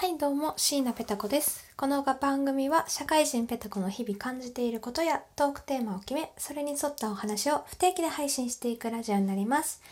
[0.00, 1.72] はいどうも椎名ペタ子です。
[1.76, 9.82] この番組は社会人ペタ子の日々感じていることやトークテーマを決めそれに沿ったお話を不定期で配信していくラジオになります。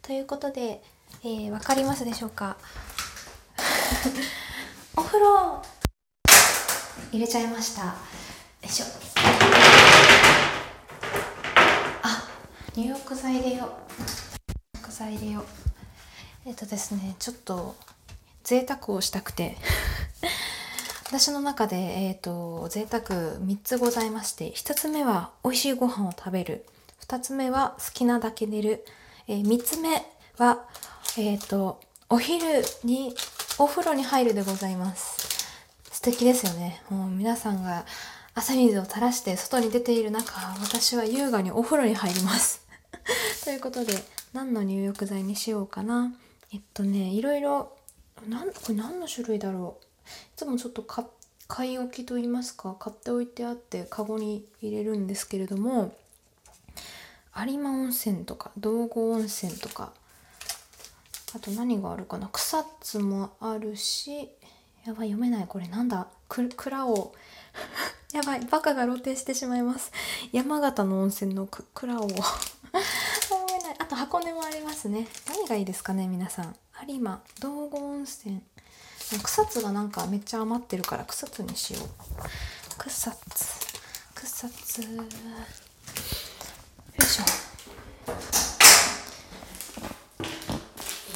[0.00, 0.82] ということで、
[1.22, 2.56] えー、わかりますでしょうか？
[4.96, 5.62] お風呂
[7.12, 7.84] 入れちゃいました。
[7.84, 7.92] よ
[8.64, 8.86] いしょ。
[12.02, 12.28] あ
[12.74, 13.68] 入浴剤入れよう。
[13.68, 15.44] 入浴剤入れよう。
[16.46, 17.76] えっ、とですねちょっと
[18.50, 19.56] 贅沢をしたくて。
[21.06, 23.02] 私の中で、えーと、贅沢
[23.38, 26.66] 3つございまして1つ目は美味しいご飯を食べる。
[27.06, 28.84] 2つ目は好きなだけ寝る、
[29.28, 30.04] えー、3つ目
[30.38, 30.64] は、
[31.16, 33.14] えーと、お昼に
[33.58, 35.46] お風呂に入るでございます。
[35.92, 36.82] 素敵ですよね。
[36.90, 37.86] もう皆さんが
[38.34, 42.66] 汗水を垂らして外に出ている中私は優雅にお風呂に入ります。
[43.44, 43.94] ということで
[44.32, 46.12] 何の入浴剤にしようかな。
[46.52, 47.76] えっとねいろいろ
[48.28, 49.84] なんこれ何の種類だろう？
[49.84, 55.94] いつもちょっと買い置きと言いますか買っておいてあってカゴに入れるんですけれども
[57.36, 59.92] 有馬温泉とか道後温泉とか
[61.34, 62.28] あと何があるかな？
[62.28, 64.28] 草津もあるし
[64.84, 65.46] やばい読めない。
[65.46, 66.06] これなんだ？
[66.28, 67.14] く蔵を
[68.12, 68.40] やばい。
[68.46, 69.92] バカが露呈してしまいます。
[70.32, 72.22] 山形の温泉の蔵を 読
[73.52, 73.76] めない。
[73.78, 75.06] あと箱根もありますね。
[75.28, 76.56] 何がいいですかね皆さん。
[76.92, 78.42] 有馬道後温泉。
[79.22, 81.88] 草津がなんかめっちゃ余ってるから草津にしよう。
[82.78, 83.16] 草津。
[84.12, 84.82] 草津。
[84.82, 84.88] よ
[86.98, 87.22] いしょ。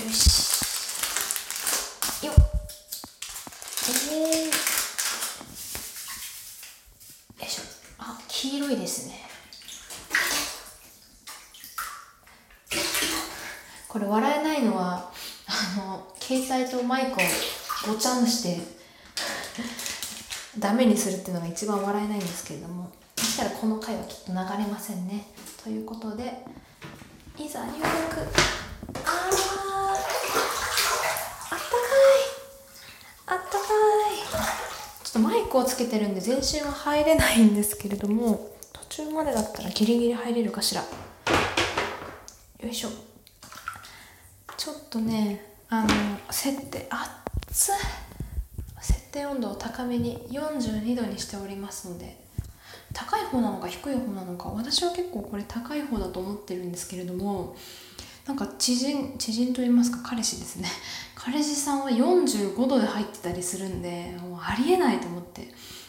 [0.00, 2.34] よしよっ。
[4.10, 4.50] えー、よ
[7.42, 7.62] いしょ。
[7.98, 9.28] あ黄色いですね。
[13.86, 15.12] これ笑えないのは
[15.60, 18.60] あの携帯とマイクをごちゃんして
[20.58, 25.26] ダメにするっていうのが一番笑えないんですけれどもそしたらこの回はきっと流れませんね。
[25.62, 26.44] ということで
[27.36, 29.28] いざ入浴あー
[31.50, 32.20] あったかい。
[33.26, 33.58] あったかい。
[35.04, 40.82] ちょっとマイクをつけてるんで全身は入れないんですけれども途中までだったらギリギリ入れるかしら。
[40.82, 40.86] よ
[42.68, 42.88] いしょ。
[44.56, 45.88] ちょっとねあの
[46.30, 47.74] 設定熱い
[48.80, 52.16] 設定温度を高めに42度にしておりますので
[52.94, 57.54] 高い方なのか低い方なのか私は結構これ高い方だと思ってるんですけれども
[58.26, 60.68] なんか知人知人と言いますか彼氏ですね。
[61.14, 65.48] 彼氏さんは45度で入ってたりするんでもうありえないと思って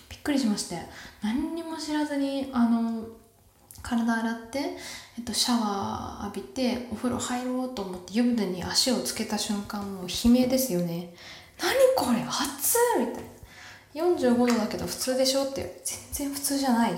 [0.09, 0.77] びっくりしまして
[1.21, 3.03] 何にも知らずにあの
[3.81, 4.59] 体洗って、
[5.17, 11.13] えっと、シャワー浴びてお風呂入ろうと思って湯船に足をつけた瞬間もう悲鳴ですよね
[11.61, 13.05] 何これ熱い！
[13.05, 13.29] みたいな
[13.93, 15.43] 45度だけど普通でしょ？
[15.43, 15.81] って
[16.13, 16.93] 全然普通じゃない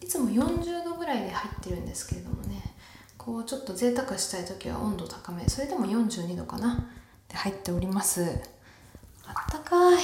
[0.00, 2.60] いつも40度ぐらいで入ってるんですけれどもね。
[3.16, 5.46] こうちょっと贅沢したい時は温度高め。
[5.48, 6.88] それでも42度かな。
[7.28, 8.24] で入っております。
[9.24, 10.02] あったかい。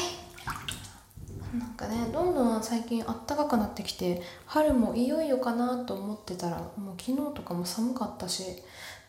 [1.55, 8.43] なんかねどんどん最近あったかくなってきて春もいよいよかなと思ってたらもう昨日とかも寒かったし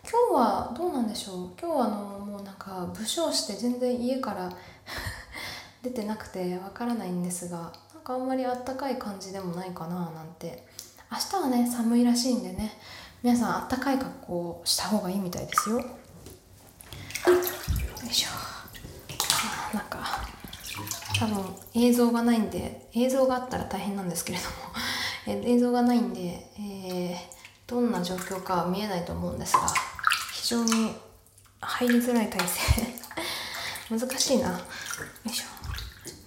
[0.03, 1.49] 今日はどうなんでしょう？
[1.59, 1.95] 今日はあの
[2.25, 4.49] もうなんか武将して全然家から
[5.83, 7.57] 出てなくてわからないんですが
[7.93, 10.67] なんかあんまりあったかい感じでもないかななんて。
[11.11, 12.77] 明日はね寒いらしいんでね
[13.23, 15.79] 皆さんあったかい格好をした方がいいみたいですよ。
[15.79, 15.85] よ
[18.07, 18.48] いしょ。
[21.19, 21.43] 多分
[21.73, 24.45] 映像がないんで映像があったら大変なんですけれど
[25.35, 29.67] も 映像がないんで、えー、どんな状況かは見えないと思うんですが
[30.33, 30.95] 非常に
[31.61, 32.47] 入りづらい体勢。
[33.99, 34.49] 難しいな。
[34.51, 34.57] よ
[35.25, 35.43] いしょ。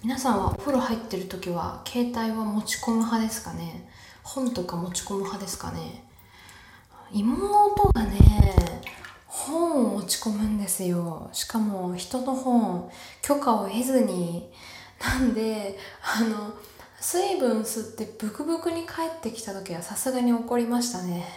[0.03, 3.89] 皆さんはお風呂入ってる時は携帯は持ち込む派ですかね？
[4.21, 6.05] 本とか持ち込む派ですかね？
[7.11, 8.19] 妹がね
[9.25, 11.29] 本を持ち込むんですよ。
[11.33, 14.51] しかも人の本許可を得ずに
[15.03, 16.53] なんであの
[16.99, 21.27] 水分吸ってブクブクに帰ってきた時はさすがに怒りましたね。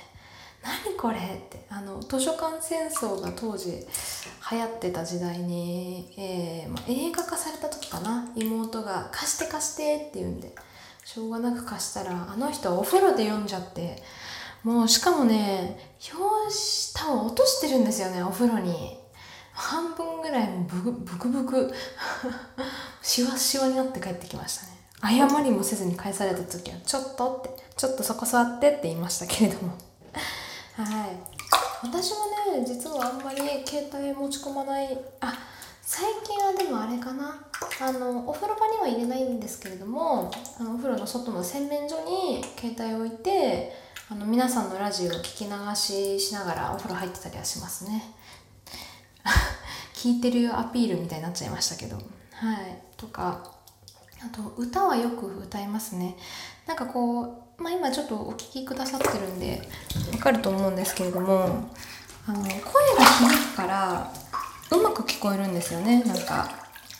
[0.63, 1.67] 何これって。
[1.69, 3.85] あの図書館戦争が当時
[4.51, 8.31] 流行ってた時代に、えーま、映画化された時かな。
[8.37, 10.55] 妹が「貸して貸して」って言うんで。
[11.05, 14.03] しょうがなく貸したらあの人はお風呂で読んじゃって。
[14.63, 15.79] もうしかもね
[16.13, 18.99] 表紙を落としてるんですよねお風呂に。
[19.57, 21.75] 半分ぐらいもブクブクブク
[23.03, 24.77] しわしわになって帰ってきましたね。
[25.29, 29.73] 謝りもせずに返された時は「ちょっと」って「ちょっとそこ座って」って言いましたけれども。
[30.77, 31.37] はい。
[31.83, 32.19] 私は
[32.55, 34.99] ね実はあんまり携帯持ち込まない。
[35.21, 35.35] あ
[35.83, 37.43] 最近はでもあれかな。
[37.81, 43.73] あのお風呂場には入れないんですけれどもあのお風呂の外の洗面所に携帯を置いて
[44.11, 48.15] あの皆さんのラジオを聞き流ししながらお風呂入ってたりはしますね。
[50.07, 51.97] 聞いてるよアピールみたいになっちゃいましたけど。
[51.97, 52.05] はい。
[52.97, 53.51] とか
[54.25, 56.17] あと歌はよく歌いますね。
[56.65, 57.23] なんかこ
[57.59, 59.69] う、まあ、今ちょっとお聴きくださってるんで
[60.13, 61.71] わかると思うんですけれども
[62.27, 62.61] あの声が
[63.19, 64.13] 響くから
[64.71, 66.05] うまく聞こえるんですよね。
[66.05, 66.51] なんか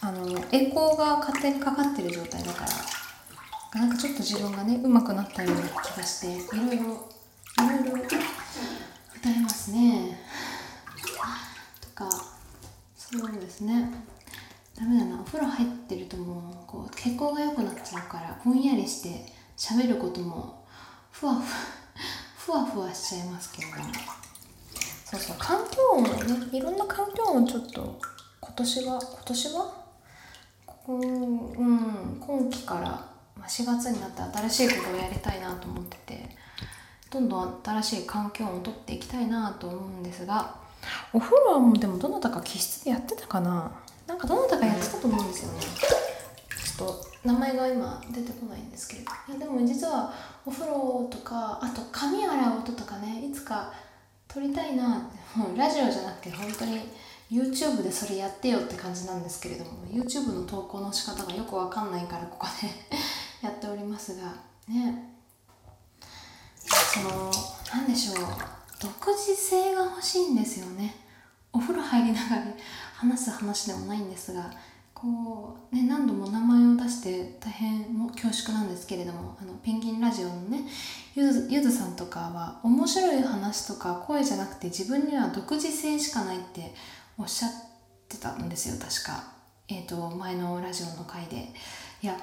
[0.01, 3.81] あのエコーが勝手にかかってる状態だから。
[3.81, 8.05] なんかちょっと自分がねうまくなったような気がしていろいろいろいろ
[9.15, 10.19] 歌えますね。
[11.81, 12.36] とか
[13.11, 13.91] そうですね。
[14.77, 15.21] ダメだな。
[15.21, 19.25] お風呂入ってるともうこう血行が良くなっちゃうからぼんやりして
[19.57, 20.65] 喋ることも
[21.11, 21.45] ふわふわ
[22.37, 23.77] ふわふわしちゃいますけども
[25.05, 25.37] そうそう。
[25.39, 27.99] 環境音もねいろんな環境音をちょっと
[28.41, 29.87] 今年は今年は？
[30.67, 33.05] こうん、今期から
[33.45, 36.37] 4月になって新しいことをやりたいなと思ってて
[37.11, 40.55] どんどん新しい環境音をとっていきたいなと思うんですが
[41.13, 43.71] お風呂はもうでもどなたか気質でやってたかな？
[44.07, 45.61] なんかどなたかやってたと思うんですよね。
[45.61, 49.11] ちょっと名前が今出てこないんですけれど。
[49.29, 50.13] いやでも実は
[50.45, 53.73] お風呂とかあと髪洗う音とかねいつか
[54.29, 56.81] 撮りたいなもうラジオじゃなくて本当に
[57.31, 62.69] YouTube でそれやってよって感じなんですけれども YouTube の投稿の仕方がよくわかんないからここで
[63.43, 64.23] やっておりますが
[64.69, 65.13] ね。
[66.65, 67.31] その
[67.73, 68.27] 何でしょう。
[68.87, 70.95] 独自性が欲しいんですよね。
[71.53, 72.43] お風呂入りながら
[72.95, 74.51] 話す話でもないんですが
[74.93, 80.61] こうね何度も名前を出して大変恐縮なんですけれどもあのペンギンラジオのね
[81.15, 86.75] ゆずゆずさんとかは面白い話とか声じゃなくて自分には独自性しかないって
[87.19, 87.51] おっしゃっ
[88.09, 89.33] てたんですよ確か、
[89.69, 91.49] えーと、前のラジオの回で。
[92.03, 92.17] いや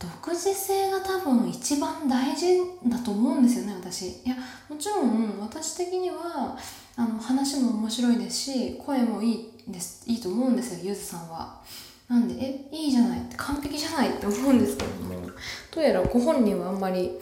[0.00, 4.08] 独自性が多分一番大事だと思うんですよね私。
[4.08, 4.34] いや
[4.68, 6.56] もちろん私的には
[6.96, 11.60] あの話も面白いですし声もいいですいいと思うんですよゆずさんは。
[12.08, 15.20] なんでえいいじゃないって完璧じゃないって思うんですけども。
[15.70, 17.12] どうやらご本人はあんまり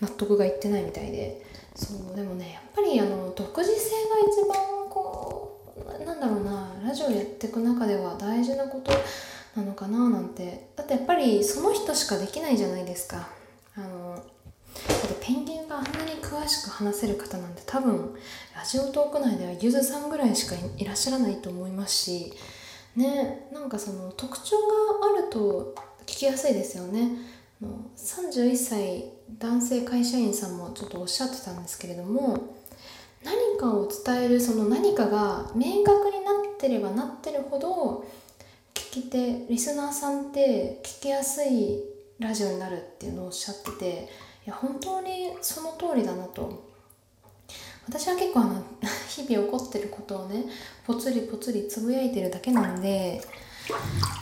[0.00, 1.44] 納得がいってないみたいで。
[1.74, 4.56] そうでもねやっぱりあの独自性が一番
[4.90, 8.92] こうなんだろうなラジオやっていく中では大事なこと
[9.58, 10.68] なのかななんて。
[10.76, 13.28] だってやっぱりその人しかできないじゃないですか。
[13.74, 18.14] あのだってペンギンがあんなに詳しく話せる方なんて多分
[18.54, 22.32] ラジオトーク内ではゆずさんぐらいしかいらっしゃらないと思いますし
[22.96, 27.10] ねなんかその特徴があると聞きやすいですよね。
[27.96, 32.54] 31歳男性会社員さんもちょっとおっしゃってたんですけれども
[33.24, 38.04] 何かを伝えるその何かが明確になってればなってるほど
[38.90, 41.78] 聞き手リスナーさんって聞きやすい
[42.18, 44.08] ラジオになるっていうのをおっしゃってて
[44.46, 46.66] いや本当にその通りだなと。
[47.86, 48.62] 私は結構あの
[49.08, 50.44] 日々起こってることをね
[50.86, 53.22] ぽつりぽつりつぶやいてるだけなんで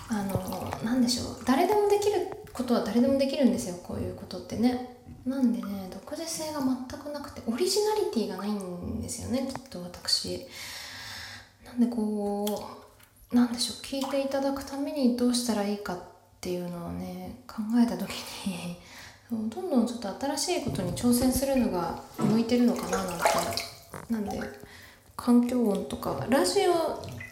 [0.08, 1.44] あの何でしょう。
[1.44, 4.96] 誰でもできることは誰でもできるんですよこういうことってね。
[5.24, 10.44] なんでね独自性が全くなくてオリジナリティがないんですよねきっと私。
[11.64, 12.85] なんでこう
[13.32, 13.82] なんでしょう。
[13.82, 15.99] 聞いていただくためにどうしたらいいかっ
[16.40, 18.10] ていうのをね考えた時
[18.46, 18.77] に
[19.50, 23.24] どんどんちょっと新しいことに挑戦するのが向いてるのかななんて。
[24.10, 24.41] なんで
[25.17, 26.27] 環境音とか。
[26.29, 26.72] ラジオ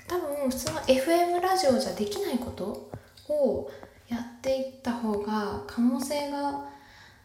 [0.08, 2.90] 多分普通の FM ラジオじゃできないこと
[3.32, 3.70] を
[4.08, 6.66] やっていった方が可能性が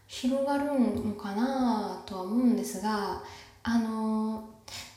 [0.06, 0.64] 広がる
[1.04, 3.22] のかなとは思うんですが
[3.62, 4.48] あの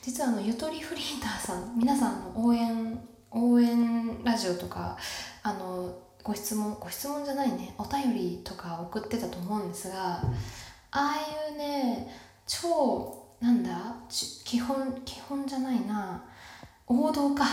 [0.02, 2.98] 実はあのゆとりフリーターさん皆さんの応援
[3.34, 4.96] 応援ラジオとか
[5.42, 7.74] あのご質問ご質問じゃないね。
[7.76, 10.22] お便りとか送ってたと思うんですがあ
[10.92, 12.08] あいうね
[12.46, 16.24] 超なんだ基本基本じゃないな。
[16.86, 17.44] 王道か。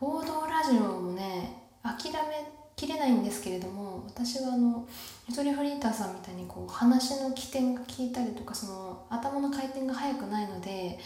[0.00, 4.86] 王道ラジオもね諦めきれないんですけれども私はあの
[5.28, 11.00] ゆとりフリーターさんみたいにこう話の起点が効いたりとかその頭の回転が速くないので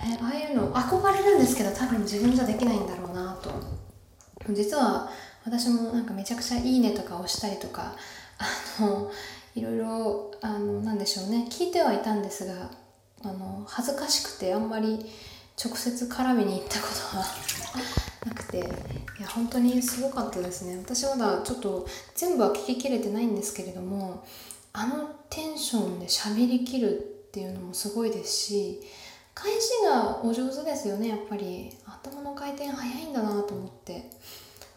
[0.00, 3.50] えああいうの憧れるんですけど多分自分じゃできないんだろうなと。
[4.52, 5.10] 実は
[5.44, 7.96] 私もなんかめちゃくちゃ「いいね」とか押したりとか
[8.38, 9.10] あの
[9.54, 11.46] いろいろあのなんでしょうね。
[11.50, 12.70] 聞いてはいたんですが
[13.24, 15.10] あの恥ずかしくてあんまり
[15.62, 17.24] 直接絡みに行ったことは
[18.26, 19.06] なくて。
[19.18, 20.76] いや本当にすごかったですね。
[20.76, 24.24] 私まだちょっと全部は聞ききれてないんですけれども
[24.74, 28.82] あのテンションで喋りきるっていうのもすごいですし
[29.36, 31.70] 返しがお上手ですよねやっぱり。
[31.84, 34.10] 頭の回転早いんだなと思って。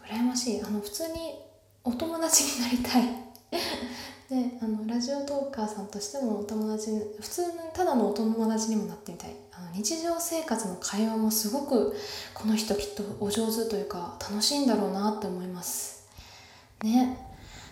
[0.06, 0.62] 羨ましい。
[0.62, 1.34] あの普通に
[1.82, 3.04] お友達になりたい。
[4.28, 9.34] であのラジオトーカーさんとしてもお友達普通のただのお友達にもなってみたい。
[9.50, 11.96] あの日常生活の会話もすごく
[12.34, 16.06] この人きっとお上手というか楽しいんだろうなって思います。
[16.82, 17.16] ね。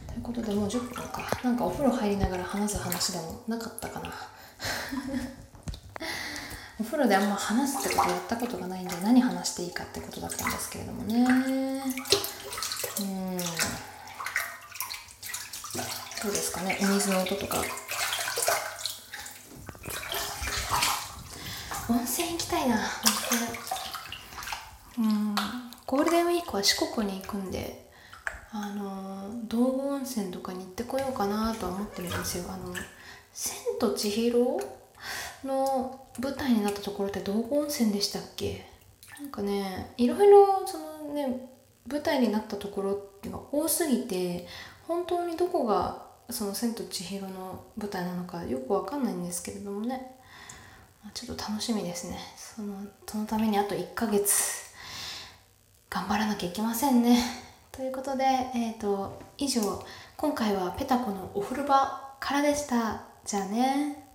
[0.06, 1.38] ということでもう10分か。
[1.44, 4.10] なんかお風呂入りながら話す話でもなかったかな。
[6.80, 11.24] お風呂であんま話すってことやったことがないんで何話していいかってことだったんですけれどもね。
[11.24, 13.36] うん。
[16.22, 17.62] どうですかねお水の音とか。
[21.90, 22.76] 温泉行きたいな
[24.98, 25.34] うん。
[25.86, 27.88] ゴールデンウィークは四国に行くんで
[28.52, 32.44] あの道後温泉とかに行ってこようかなとは思ってるんですよ。
[32.48, 32.74] あの
[33.32, 34.60] 「千と千尋」
[35.44, 38.66] の舞台になったところって道後温泉でしたっけ？
[39.20, 41.48] なんかねいろいろそのね
[41.86, 44.46] 舞台になったところっていうのが多すぎて
[44.86, 50.14] 本当にどこがその「千と千尋」の舞台なのかよくわかんないんですけれどもね。
[51.14, 52.18] ちょっと楽しみですね。
[52.36, 52.74] その
[53.06, 54.74] そのためにあと1ヶ月
[55.88, 57.18] 頑張らなきゃいけませんね。
[57.72, 59.82] ということでえっ、ー、と以上
[60.16, 63.04] 今回はペタコのお風呂場からでした。
[63.24, 64.07] じゃあね。